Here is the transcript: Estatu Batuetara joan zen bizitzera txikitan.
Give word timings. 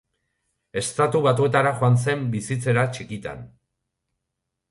Estatu 0.79 1.19
Batuetara 1.25 1.73
joan 1.81 1.99
zen 2.05 2.25
bizitzera 2.37 2.87
txikitan. 2.95 3.45